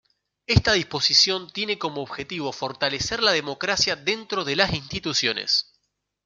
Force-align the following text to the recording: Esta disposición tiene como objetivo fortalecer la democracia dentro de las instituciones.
Esta 0.47 0.73
disposición 0.73 1.51
tiene 1.51 1.77
como 1.77 2.01
objetivo 2.01 2.51
fortalecer 2.51 3.21
la 3.21 3.33
democracia 3.33 3.95
dentro 3.95 4.43
de 4.43 4.55
las 4.55 4.73
instituciones. 4.73 5.75